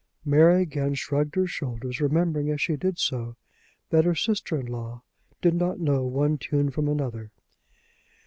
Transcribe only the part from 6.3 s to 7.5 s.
tune from another.